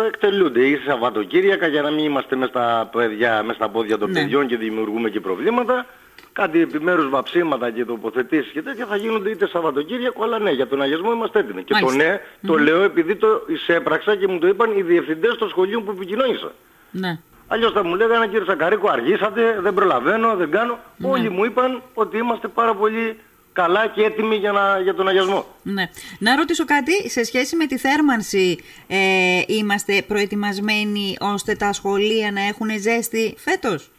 εκτελούνται. 0.07 0.59
Ή 0.65 0.77
Σαββατοκύριακα 0.87 1.67
για 1.67 1.81
να 1.81 1.91
μην 1.91 2.05
είμαστε 2.05 2.35
μέσα 2.35 2.49
στα, 2.49 2.89
παιδιά, 2.91 3.43
μες 3.43 3.55
στα 3.55 3.69
πόδια 3.69 3.97
των 3.97 4.11
Ναι. 4.11 4.19
παιδιών 4.19 4.47
και 4.47 4.57
δημιουργούμε 4.57 5.09
και 5.09 5.19
προβλήματα. 5.19 5.85
Κάτι 6.33 6.61
επιμέρους 6.61 7.09
βαψίματα 7.09 7.71
και 7.71 7.85
τοποθετήσεις 7.85 8.51
και 8.51 8.61
τέτοια 8.61 8.85
θα 8.85 8.95
γίνονται 8.95 9.29
είτε 9.29 9.47
Σαββατοκύριακο, 9.47 10.23
αλλά 10.23 10.39
ναι, 10.39 10.51
για 10.51 10.67
τον 10.67 10.81
αγιασμό 10.81 11.11
είμαστε 11.11 11.39
έτοιμοι. 11.39 11.63
Και 11.63 11.73
το 11.73 11.85
Μάλιστα. 11.85 12.03
ναι, 12.11 12.19
το 12.47 12.57
λέω 12.57 12.81
επειδή 12.81 13.15
το 13.15 13.27
εισέπραξα 13.47 14.15
και 14.15 14.27
μου 14.27 14.39
το 14.39 14.47
είπαν 14.47 14.71
οι 14.77 14.81
διευθυντές 14.81 15.35
των 15.37 15.49
σχολείων 15.49 15.85
που 15.85 15.91
επικοινώνησα. 15.91 16.51
Ναι. 16.91 17.19
Αλλιώς 17.47 17.71
θα 17.71 17.83
μου 17.83 17.95
λέγανε 17.95 18.27
κύριε 18.27 18.45
Σακαρίκο 18.45 18.89
αργήσατε, 18.89 19.59
δεν 19.61 19.73
προλαβαίνω, 19.73 20.35
δεν 20.35 20.51
κάνω. 20.51 20.79
Ναι. 20.97 21.09
Όλοι 21.09 21.29
μου 21.29 21.45
είπαν 21.45 21.81
ότι 21.93 22.17
είμαστε 22.17 22.47
πάρα 22.47 22.73
πολύ 22.75 23.17
καλά 23.55 23.87
και 23.87 24.03
έτοιμοι 24.03 24.35
για, 24.35 24.51
να, 24.51 24.79
για 24.79 24.93
τον 24.93 25.07
αγιασμό. 25.07 25.45
Ναι. 25.63 25.89
Να 26.19 26.35
ρωτήσω 26.35 26.65
κάτι, 26.65 27.09
σε 27.09 27.23
σχέση 27.23 27.55
με 27.55 27.65
τη 27.65 27.77
θέρμανση 27.77 28.59
ε, 28.87 29.41
είμαστε 29.47 30.01
προετοιμασμένοι 30.07 31.15
ώστε 31.19 31.55
τα 31.55 31.73
σχολεία 31.73 32.31
να 32.31 32.41
έχουν 32.41 32.69
ζέστη 32.79 33.35
φέτος; 33.37 33.89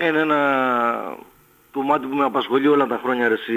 Είναι 0.00 0.18
ένα 0.18 0.40
κομμάτι 1.72 2.06
που 2.06 2.16
με 2.16 2.24
απασχολεί 2.24 2.68
όλα 2.68 2.86
τα 2.86 3.00
χρόνια 3.02 3.28
ρε 3.28 3.34
εσύ 3.34 3.54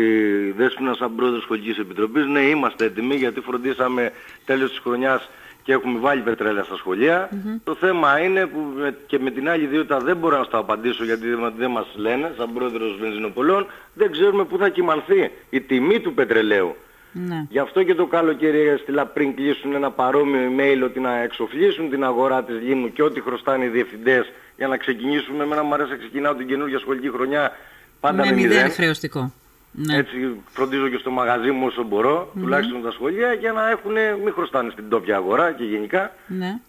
Δέσποινα 0.52 0.94
σαν 0.94 1.16
πρόεδρος 1.16 1.44
σχολικής 1.44 1.78
επιτροπής. 1.78 2.26
Ναι, 2.26 2.40
είμαστε 2.40 2.86
έτοιμοι 2.86 3.16
γιατί 3.16 3.40
φροντίσαμε 3.40 4.12
τέλος 4.46 4.70
της 4.70 4.80
χρονιάς 4.80 5.30
και 5.64 5.72
έχουμε 5.74 6.00
βάλει 6.00 6.22
πετρέλαια 6.22 6.64
στα 6.64 6.76
σχολεια 6.76 7.30
Το 7.64 7.76
θέμα 7.76 8.20
είναι 8.20 8.46
που 8.46 8.60
με- 8.76 8.96
και 9.08 9.20
με 9.20 9.32
την 9.32 9.50
άλλη 9.50 9.64
ιδιότητα 9.64 10.00
δεν 10.00 10.18
μπορώ 10.18 10.38
να 10.38 10.44
στο 10.44 10.58
απαντήσω 10.58 11.04
γιατί 11.04 11.28
δεν, 11.28 11.54
δεν 11.58 11.72
μας 11.72 11.88
λένε 11.96 12.34
σαν 12.38 12.54
πρόεδρος 12.54 12.98
βενζινοπολών 13.00 13.68
δεν 13.94 14.12
ξέρουμε 14.12 14.44
πού 14.46 14.58
θα 14.58 14.70
κυμανθεί 14.70 15.32
η 15.50 15.62
τιμή 15.62 16.00
του 16.00 16.14
πετρελαίου. 16.14 16.76
Ναι. 17.12 17.46
Γι' 17.50 17.60
αυτό 17.60 17.84
και 17.84 17.96
το 17.96 18.06
καλοκαίρι 18.06 18.60
έστειλα 18.68 19.06
πριν 19.06 19.36
κλείσουν 19.36 19.74
ένα 19.74 19.92
παρόμοιο 19.92 20.40
email 20.58 20.82
ότι 20.84 21.00
να 21.00 21.18
εξοφλήσουν 21.18 21.90
την 21.90 22.04
αγορά 22.04 22.44
της 22.44 22.62
Λίμνου 22.62 22.94
και 22.94 23.04
ό,τι 23.04 23.22
χρωστάνε 23.22 23.66
οι 23.66 23.68
διευθυντές 23.68 24.32
για 24.58 24.68
να 24.68 24.78
ξεκινήσουμε. 24.78 25.44
Εμένα 25.44 25.64
μου 25.64 25.74
αρέσει 25.74 25.90
να 25.90 25.98
ξεκινάω 25.98 26.34
την 26.36 26.48
καινούργια 26.48 26.80
σχολική 26.80 27.10
χρονιά 27.10 27.52
πάντα 28.00 28.16
με 28.16 28.30
με, 28.30 28.32
μηδέν 28.36 28.52
μηδέν. 28.52 28.72
χρεωστικό. 28.72 29.34
Ναι. 29.76 29.96
Έτσι 29.98 30.42
φροντίζω 30.54 30.88
και 30.90 30.98
στο 30.98 31.12
μαγαζί 31.12 31.52
μου 31.52 31.66
όσο 31.66 31.84
μπορώ, 31.84 32.32
τουλάχιστον 32.40 32.82
τα 32.82 32.92
σχολεία, 32.92 33.34
για 33.34 33.52
να 33.52 33.70
έχουν, 33.70 33.92
μην 34.24 34.34
χρωστάνε 34.34 34.70
στην 34.72 34.90
τόπια 34.90 35.16
αγορά 35.16 35.52
και 35.52 35.64
γενικά. 35.64 36.12
ναι. 36.28 36.60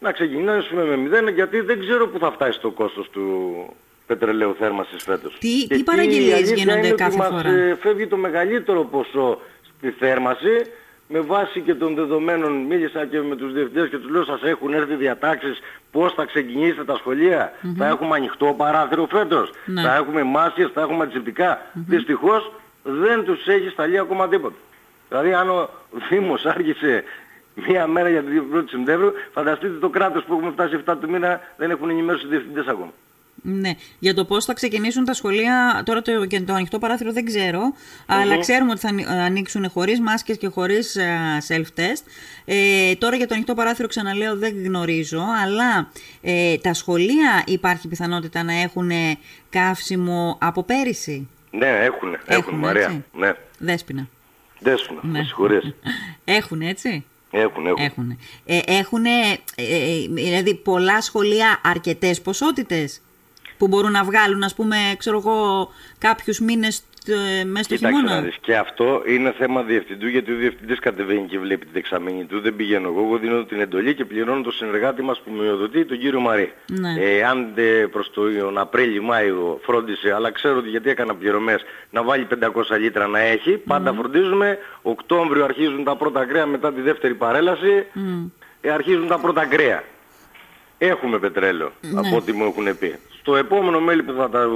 Να 0.00 0.12
ξεκινήσουμε 0.12 0.84
με 0.84 0.96
μηδέν 0.96 1.28
γιατί 1.28 1.60
δεν 1.60 1.80
ξέρω 1.80 2.08
πού 2.08 2.18
θα 2.18 2.30
φτάσει 2.32 2.60
το 2.60 2.70
κόστος 2.70 3.10
του 3.10 3.26
πετρελαίου 4.06 4.54
θέρμανσης 4.58 5.02
φέτος. 5.02 5.36
Τι- 5.38 5.60
Και 5.60 5.66
τι 5.68 5.74
εκεί 5.74 5.82
παραγγελίες 5.82 6.28
η 6.30 6.32
αλήθεια 6.32 6.54
γίνονται 6.56 6.78
είναι 6.78 6.86
ότι 6.88 7.02
κάθε 7.02 7.16
μας, 7.16 7.28
φορά; 7.28 7.48
ε, 7.50 7.74
φεύγει 7.80 8.06
το 8.06 8.16
μεγαλύτερο 8.16 8.84
ποσό 8.84 9.40
στη 9.76 9.90
θέρμανση 9.90 10.62
με 11.08 11.20
βάση 11.20 11.60
και 11.60 11.74
των 11.74 11.94
δεδομένων 11.94 12.52
μίλησα 12.52 13.06
και 13.06 13.20
με 13.20 13.36
τους 13.36 13.52
διευθυντές 13.52 13.88
και 13.88 13.98
τους 13.98 14.10
λέω 14.10 14.24
σας 14.24 14.42
έχουν 14.42 14.72
έρθει 14.72 14.94
διατάξεις 14.94 15.58
πώς 15.90 16.14
θα 16.14 16.24
ξεκινήσετε 16.24 16.84
τα 16.84 16.96
σχολεια 16.96 17.52
Θα 17.76 17.86
έχουμε 17.86 18.16
ανοιχτό 18.16 18.54
παράθυρο 18.56 19.06
φέτος. 19.10 19.50
Ναι. 19.64 19.82
Θα 19.82 19.94
έχουμε 19.94 20.22
μάσκες, 20.22 20.70
θα 20.74 20.80
έχουμε 20.80 21.02
αντισηπτικά. 21.04 21.60
Δυστυχώς 21.72 22.52
δεν 22.82 23.24
τους 23.24 23.46
έχει 23.46 23.68
σταλεί 23.68 23.98
ακόμα 23.98 24.28
τίποτα. 24.28 24.56
Δηλαδή 25.08 25.32
αν 25.32 25.50
ο 25.50 25.68
Δήμος 26.08 26.46
άρχισε 26.46 27.04
μία 27.54 27.86
μέρα 27.86 28.08
για 28.08 28.22
την 28.22 28.42
1η 28.54 28.64
Σεπτέμβρου, 28.70 29.12
φανταστείτε 29.32 29.78
το 29.78 29.88
κράτος 29.88 30.24
που 30.24 30.32
έχουμε 30.34 30.50
φτάσει 30.50 30.82
7 30.86 30.94
του 31.00 31.10
μήνα 31.10 31.40
δεν 31.56 31.70
έχουν 31.70 31.90
ενημέρωση 31.90 32.26
οι 32.26 32.28
διευθυντές 32.28 32.66
ακόμα. 32.66 32.92
Ναι, 33.50 33.70
για 33.98 34.14
το 34.14 34.24
πώς 34.24 34.44
θα 34.44 34.52
ξεκινήσουν 34.54 35.04
τα 35.04 35.12
σχολεία, 35.14 35.82
τώρα 35.84 36.02
το, 36.02 36.26
και 36.26 36.40
το 36.40 36.52
ανοιχτό 36.54 36.78
παράθυρο 36.78 37.12
δεν 37.12 37.24
ξέρω, 37.24 37.60
αλλά 38.06 38.38
ξέρουμε 38.38 38.70
ότι 38.70 38.80
θα 38.80 38.88
ανοι- 38.88 39.06
ανοίξουν 39.08 39.70
χωρίς 39.70 40.00
μάσκες 40.00 40.38
και 40.38 40.46
χωρίς 40.48 40.96
ε, 40.96 41.18
self-test. 41.48 42.02
Ε, 42.44 42.94
τώρα 42.94 43.16
για 43.16 43.26
το 43.26 43.34
ανοιχτό 43.34 43.54
παράθυρο 43.54 43.88
ξαναλέω 43.88 44.36
δεν 44.36 44.64
γνωρίζω, 44.64 45.22
αλλά 45.44 45.90
ε, 46.20 46.56
τα 46.58 46.74
σχολεία 46.74 47.42
υπάρχει 47.46 47.88
πιθανότητα 47.88 48.42
να 48.42 48.52
έχουν 48.60 48.90
καύσιμο 49.50 50.38
από 50.40 50.62
πέρυσι; 50.62 51.28
Ναι, 51.50 51.66
έχουν, 51.66 52.08
έχουν, 52.14 52.24
Έχουν, 52.26 52.54
Μαρία. 52.58 52.82
έτσι; 52.82 53.04
Ναι. 53.12 53.32
Δέσποινα. 53.58 54.08
Δέσποινα, 54.60 55.00
Ναι. 55.02 55.18
με 55.18 55.24
συγχωρείς. 55.24 55.74
Έχουν 56.24 56.60
έτσι; 56.62 57.04
Έχουν, 57.30 57.66
έχουν. 57.66 57.84
Έχουν. 57.84 58.18
Ε, 58.46 58.58
έχουν, 58.66 59.04
δηλαδή 60.14 60.54
πολλά 60.54 61.00
σχολεία 61.00 61.60
αρκετές 61.64 62.20
ποσότητες; 62.20 63.00
Που 63.58 63.68
μπορούν 63.68 63.90
να 63.90 64.04
βγάλουν, 64.04 64.42
ας 64.42 64.54
πούμε, 64.54 64.76
ξέρω 64.98 65.16
εγώ, 65.18 65.68
κάποιους 65.98 66.40
μήνες 66.40 66.82
ε, 67.40 67.44
μέσα 67.44 67.62
στο 67.64 67.74
Κοίταξε 67.74 67.96
χειμώνα. 67.96 68.14
να 68.14 68.20
δεις. 68.22 68.36
Και 68.40 68.56
αυτό 68.56 69.02
είναι 69.06 69.34
θέμα 69.38 69.62
διευθυντού 69.62 70.06
γιατί 70.06 70.32
ο 70.32 70.36
διευθυντής 70.36 70.78
κατεβαίνει 70.78 71.26
και 71.28 71.38
βλέπει 71.38 71.64
τη 71.66 71.72
δεξαμενή 71.72 72.24
του. 72.24 72.40
Δεν 72.40 72.56
πηγαίνω 72.56 72.88
εγώ. 72.88 73.00
Εγώ 73.04 73.16
δίνω 73.18 73.44
την 73.44 73.60
εντολή 73.60 73.94
και 73.94 74.04
πληρώνω 74.04 74.42
τον 74.42 74.52
συνεργάτη 74.52 75.02
μας 75.02 75.20
που 75.24 75.30
με 75.30 75.50
οδοτεί, 75.50 75.84
τον 75.84 75.98
κύριο 75.98 76.20
Μαρή. 76.20 76.52
Ναι. 76.66 76.94
Ε, 76.98 77.24
αν 77.24 77.50
δε 77.54 77.86
προς 77.86 78.10
τον 78.10 78.58
Απρίλιο-Μάιο 78.58 79.60
φρόντισε, 79.62 80.12
αλλά 80.14 80.30
ξέρω 80.30 80.56
ότι 80.58 80.68
γιατί 80.68 80.90
έκανα 80.90 81.14
πληρωμές, 81.14 81.62
να 81.90 82.02
βάλει 82.02 82.24
500 82.24 82.78
λίτρα 82.78 83.06
να 83.06 83.18
έχει, 83.18 83.50
πάντα 83.56 83.92
φροντίζουμε. 83.92 84.58
Οκτώβριο 84.82 85.44
αρχίζουν 85.44 85.84
τα 85.84 85.96
πρώτα 85.96 86.24
κρέα 86.24 86.46
μετά 86.46 86.72
τη 86.72 86.80
δεύτερη 86.80 87.14
παρέλαση. 87.14 87.86
Μμ. 87.92 88.24
ε, 88.60 88.70
αρχίζουν 88.70 89.06
τα 89.08 89.18
πρώτα 89.18 89.46
κρέα. 89.46 89.82
Έχουμε 90.78 91.18
πετρέλαιο, 91.18 91.72
Ναι. 91.80 92.00
από 92.00 92.16
ό,τι 92.16 92.32
μου 92.32 92.44
έχουν 92.44 92.78
πει. 92.78 92.94
Στο 93.28 93.36
επόμενο 93.36 93.80
μέλη 93.80 94.02
που 94.02 94.12
θα, 94.16 94.28
τα, 94.28 94.46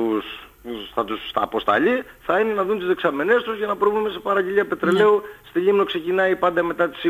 θα 0.95 1.05
τους 1.05 1.21
τα 1.33 1.43
αποσταλεί 1.43 2.03
θα 2.21 2.41
είναι 2.41 2.53
να 2.53 2.65
δουν 2.65 2.79
τις 2.79 2.87
δεξαμενές 2.87 3.43
τους 3.43 3.57
για 3.59 3.67
να 3.67 3.77
προβούμε 3.77 4.09
σε 4.11 4.19
παραγγελία 4.19 4.67
πετρελαίου. 4.67 5.13
Ναι. 5.15 5.49
Στη 5.49 5.59
Λίμνο 5.61 5.85
ξεκινάει 5.85 6.37
πάντα 6.37 6.63
μετά 6.63 6.89
τις 6.89 7.01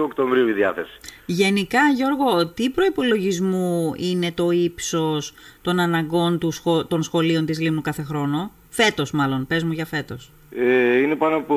20-22 0.00 0.02
Οκτωβρίου 0.02 0.48
η 0.48 0.52
διάθεση. 0.52 0.98
Γενικά, 1.26 1.78
Γιώργο, 1.94 2.46
τι 2.46 2.70
προϋπολογισμού 2.70 3.92
είναι 3.96 4.32
το 4.32 4.50
ύψος 4.50 5.32
των 5.62 5.78
αναγκών 5.80 6.38
του 6.38 6.50
σχο- 6.50 6.84
των 6.86 7.02
σχολείων 7.02 7.46
της 7.46 7.60
Λίμνου 7.60 7.80
κάθε 7.80 8.02
χρόνο; 8.02 8.50
Φέτος 8.68 9.10
μάλλον, 9.10 9.46
πες 9.46 9.62
μου 9.64 9.72
για 9.72 9.86
φέτος. 9.86 10.30
Ε, 10.56 10.96
είναι 10.98 11.14
πάνω 11.16 11.36
από 11.36 11.56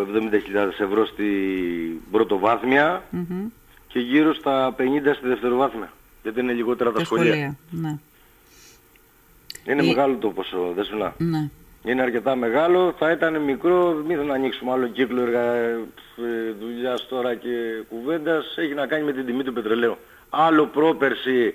70.000 0.00 0.80
ευρώ 0.80 1.06
στη 1.06 1.24
πρωτοβάθμια 2.10 3.02
Μμμ. 3.10 3.46
και 3.88 3.98
γύρω 3.98 4.34
στα 4.34 4.72
50 4.78 5.14
στη 5.14 5.28
δευτεροβάθμια. 5.28 5.92
Γιατί 6.22 6.40
είναι 6.40 6.52
λιγότερα 6.52 6.90
τα, 6.92 6.98
Τα 6.98 7.04
σχολεία. 7.04 7.24
σχολεία. 7.32 7.56
Ναι. 7.70 7.98
Είναι 9.66 9.82
Ε, 9.82 9.86
μεγάλο 9.86 10.16
το 10.16 10.28
ποσό, 10.28 10.72
δεν 10.74 10.84
σου 10.84 10.96
να. 10.96 11.14
ναι. 11.18 11.48
Είναι 11.86 12.02
αρκετά 12.02 12.36
μεγάλο, 12.36 12.94
θα 12.98 13.10
ήταν 13.10 13.40
μικρό, 13.40 14.02
μην 14.06 14.18
να 14.20 14.34
ανοίξουμε 14.34 14.72
άλλο 14.72 14.86
κύκλο 14.86 15.20
εργα... 15.22 15.54
ε, 15.54 15.78
δουλειάς 16.60 17.06
τώρα 17.08 17.34
και 17.34 17.48
κουβέντας, 17.88 18.54
έχει 18.56 18.74
να 18.74 18.86
κάνει 18.86 19.04
με 19.04 19.12
την 19.12 19.26
τιμή 19.26 19.42
του 19.42 19.52
πετρελαίου. 19.52 19.96
Άλλο 20.30 20.66
πρόπερση 20.66 21.54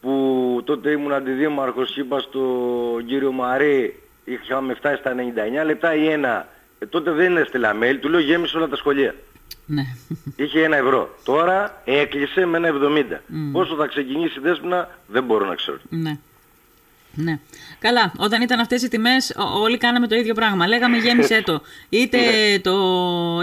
που 0.00 0.62
τότε 0.64 0.90
ήμουν 0.90 1.12
αντιδήμαρχος 1.12 1.92
και 1.92 2.00
είπα 2.00 2.18
στον 2.20 3.06
κύριο 3.06 3.32
Μαρή, 3.32 4.02
είχαμε 4.24 4.74
φτάσει 4.74 4.96
στα 5.00 5.14
99 5.62 5.64
λεπτά 5.66 5.94
ή 5.94 6.06
ένα. 6.08 6.48
Ε, 6.78 6.86
τότε 6.86 7.10
δεν 7.10 7.36
έστειλα 7.36 7.74
mail, 7.82 7.96
του 8.00 8.08
λέω 8.08 8.20
γέμισε 8.20 8.56
όλα 8.56 8.68
τα 8.68 8.76
σχολεία. 8.76 9.14
ναι. 9.66 9.82
Είχε 10.36 10.64
ένα 10.64 10.76
ευρώ. 10.76 11.14
Τώρα 11.24 11.82
έκλεισε 11.84 12.44
με 12.46 12.56
ένα 12.56 12.68
70. 12.68 13.04
Πόσο 13.52 13.74
θα 13.74 13.86
ξεκινήσει 13.86 14.38
η 14.38 14.42
δέσποινα 14.42 14.88
δεν 15.06 15.24
μπορώ 15.24 15.46
να 15.46 15.54
ξέρω. 15.54 15.78
Ναι. 15.88 16.18
Ναι. 17.14 17.38
Καλά, 17.78 18.12
όταν 18.18 18.42
ήταν 18.42 18.60
αυτές 18.60 18.82
οι 18.82 18.88
τιμές 18.88 19.34
ό- 19.36 19.60
όλοι 19.62 19.76
κάναμε 19.78 20.06
το 20.06 20.14
ίδιο 20.14 20.34
πράγμα. 20.34 20.66
Λέγαμε 20.66 20.96
γέμισε 20.96 21.42
το. 21.44 21.60
Είτε, 21.88 22.18
Ναι. 22.18 22.58
το. 22.58 22.74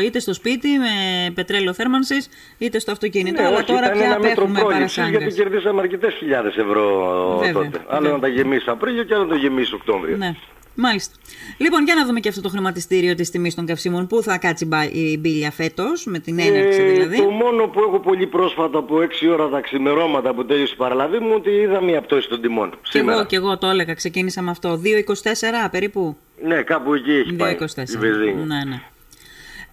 είτε 0.03 0.19
στο 0.19 0.33
σπίτι 0.33 0.67
με 0.69 0.85
πετρέλαιο 1.33 1.73
θέρμανσης, 1.73 2.29
είτε 2.57 2.79
στο 2.79 2.91
αυτοκίνητο. 2.91 3.41
Ναι, 3.41 3.47
αλλά 3.47 3.57
όχι, 3.57 3.65
τώρα 3.65 3.85
ήταν 3.85 3.91
πια 3.97 4.05
ένα 4.05 4.19
μέτρο 4.19 4.31
απέχουμε 4.43 4.59
πρόληψης 4.59 4.95
γιατί 4.95 5.11
παρασάγκες. 5.11 5.35
κερδίσαμε 5.35 5.81
αρκετές 5.81 6.13
χιλιάδες 6.13 6.55
ευρώ 6.55 7.37
Βέβαια, 7.37 7.53
τότε. 7.53 7.77
Άλλο 7.87 7.99
βέβαια. 8.01 8.11
να 8.11 8.19
τα 8.19 8.27
γεμίσει 8.27 8.69
Απρίλιο 8.69 9.03
και 9.03 9.13
άλλο 9.13 9.23
να 9.23 9.29
το 9.29 9.35
γεμίσει 9.35 9.73
Οκτώβριο. 9.73 10.17
Ναι. 10.17 10.35
Μάλιστα. 10.79 11.15
Λοιπόν, 11.57 11.83
για 11.83 11.95
να 11.95 12.05
δούμε 12.05 12.19
και 12.19 12.29
αυτό 12.29 12.41
το 12.41 12.49
χρηματιστήριο 12.49 13.15
της 13.15 13.29
τιμής 13.29 13.55
των 13.55 13.65
καυσίμων. 13.65 14.07
Πού 14.07 14.21
θα 14.21 14.37
κάτσει 14.37 14.65
μπα- 14.65 14.89
η 14.91 15.17
μπίλια 15.19 15.51
φέτος, 15.51 16.05
με 16.05 16.19
την 16.19 16.39
έναρξη 16.39 16.81
Ε, 16.81 16.91
δηλαδή; 16.91 17.17
Το 17.17 17.29
μόνο 17.29 17.67
που 17.67 17.79
έχω 17.79 17.99
πολύ 17.99 18.27
πρόσφατα 18.27 18.77
από 18.77 19.01
6 19.01 19.27
ώρα 19.27 19.49
τα 19.49 19.61
ξημερώματα 19.61 20.33
που 20.33 20.45
τέλειωσε 20.45 20.73
η 20.73 20.77
παραλαβή 20.77 21.19
μου 21.19 21.31
ότι 21.35 21.49
είδα 21.49 21.81
μία 21.83 22.01
πτώση 22.01 22.29
των 22.29 22.41
τιμών. 22.41 22.69
Και 22.69 22.77
Σήμερα. 22.83 23.17
εγώ, 23.17 23.25
και 23.25 23.35
εγώ 23.35 23.57
το 23.57 23.67
έλεγα, 23.67 23.93
ξεκίνησα 23.93 24.41
με 24.41 24.49
αυτό. 24.49 24.77
2,24 24.77 25.69
περίπου; 25.71 26.17
Ναι, 26.43 26.61
κάπου 26.61 26.93
εκεί 26.93 27.11
έχει 27.11 27.33
πάει 27.33 27.57
2,24. 27.59 27.93
η 27.93 27.97
βενζίνη. 27.97 28.43
Ναι, 28.45 28.63
ναι. 28.67 28.81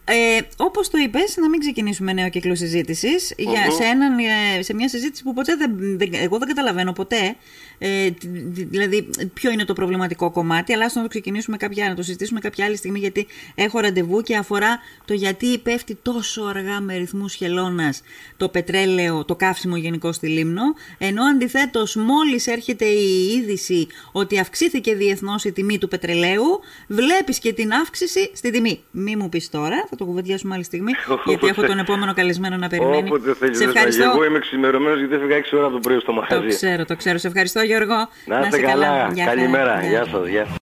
Ε, 0.07 0.41
Όπως 0.57 0.91
το 0.91 0.99
είπες, 0.99 1.37
να 1.37 1.49
μην 1.49 1.61
ξεκινήσουμε 1.61 2.13
νέο 2.13 2.29
κύκλο 2.29 2.55
συζήτησης 2.55 3.33
για 3.37 3.71
σε, 3.71 3.83
έναν, 3.85 4.19
ε, 4.59 4.63
σε 4.63 4.75
μια 4.75 4.89
συζήτηση 4.89 5.23
που 5.23 5.33
ποτέ 5.35 5.57
δεν, 5.57 5.71
δεν- 5.99 6.15
εγώ 6.15 6.39
δεν 6.39 6.49
καταλαβαίνω 6.49 6.93
ποτέ. 6.93 7.37
Ε, 7.79 8.11
τι- 8.11 8.27
δη- 8.29 8.65
δηλαδή, 8.71 9.11
ποιο 9.35 9.51
είναι 9.51 9.65
το 9.65 9.73
προβληματικό 9.73 10.31
κομμάτι, 10.31 10.73
αλλά 10.73 10.85
ας 10.85 10.95
να 10.95 11.03
το 11.03 11.09
ξεκινήσουμε 11.09 11.57
κάποια, 11.57 11.89
να 11.89 11.95
το 11.95 12.03
συζητήσουμε 12.03 12.41
κάποια 12.41 12.65
άλλη 12.65 12.77
στιγμή, 12.77 12.99
γιατί 12.99 13.27
έχω 13.55 13.79
ραντεβού 13.81 14.21
και 14.23 14.37
αφορά 14.37 14.79
το 15.05 15.15
γιατί 15.15 15.59
πέφτει 15.59 15.99
τόσο 16.03 16.43
αργά 16.43 16.81
με 16.81 16.97
ρυθμούς 16.97 17.35
χελώνας 17.35 18.03
το 18.37 18.49
πετρέλαιο, 18.49 19.25
το 19.25 19.37
καύσιμο 19.37 19.77
γενικώ 19.77 20.13
στη 20.13 20.27
Λίμνο, 20.29 20.63
ενώ 20.99 21.25
αντιθέτως, 21.25 21.95
μόλις 21.97 22.47
έρχεται 22.47 22.85
η 22.85 23.27
είδηση 23.37 23.87
ότι 24.13 24.39
αυξήθηκε 24.39 24.95
διεθνώς 24.95 25.45
η 25.45 25.53
τιμή 25.53 25.79
του 25.79 25.89
πετρελαίου, 25.89 26.61
βλέπεις 26.89 27.39
και 27.39 27.53
την 27.53 27.73
αύξηση 27.73 28.31
στη 28.35 28.51
τιμή. 28.51 28.83
Μη 28.91 29.17
μου 29.17 29.29
πεις 29.29 29.49
τώρα, 29.49 29.87
θα 29.95 30.05
το 30.05 30.11
κουβεντιάσουμε 30.11 30.55
άλλη 30.55 30.65
στιγμή, 30.65 30.93
γιατί 31.31 31.47
έχω 31.47 31.63
τον 31.63 31.79
επόμενο 31.79 32.13
καλεσμένο 32.15 32.57
να 32.57 32.69
περιμένει. 32.69 33.09
Όποτε 33.09 33.35
θέλεις 33.35 33.59
Σε 33.59 33.65
δεν 33.65 33.73
θα 33.73 33.79
ευχαριστώ. 33.79 34.11
Εγώ 34.15 34.25
είμαι 34.25 34.39
ξημερωμένος 34.39 34.99
γιατί 34.99 35.15
έφυγα 35.15 35.37
6 35.39 35.59
ώρα 35.59 35.69
το 35.71 35.79
πρωί 35.79 35.99
στο 35.99 36.07
Το 36.07 36.13
μαγαζί. 36.13 36.49
ξέρω, 36.49 36.85
το 36.85 36.97
ξέρω. 36.97 37.19
Σε 37.19 37.27
ευχαριστώ 37.27 37.61
Γιώργο. 37.61 38.09
Να 38.25 38.39
είστε 38.41 38.61
καλά. 38.61 39.11
Γεια 39.15 39.25
χαρά. 39.25 39.37
Καλημέρα. 39.37 39.81
Γεια. 39.81 39.89
Γεια 39.89 40.07
σας. 40.13 40.29
Γεια. 40.29 40.47